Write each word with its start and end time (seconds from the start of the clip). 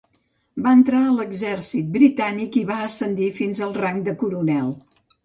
Va 0.67 0.71
entrar 0.77 1.01
a 1.07 1.11
l'exèrcit 1.17 1.91
britànic 1.97 2.57
i 2.63 2.63
va 2.71 2.79
ascendir 2.87 3.29
fins 3.41 3.63
al 3.67 3.77
rang 3.85 4.01
de 4.09 4.15
coronel. 4.23 4.73